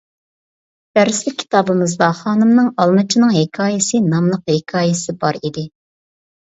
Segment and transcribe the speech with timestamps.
[0.99, 5.71] دەرسلىك كىتابىمىزدا خانىمنىڭ «ئالمىچىنىڭ ھېكايىسى» ناملىق ھېكايىسى بار ئىدى.